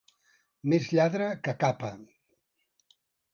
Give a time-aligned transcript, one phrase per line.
[0.71, 1.93] Més lladre que Capa.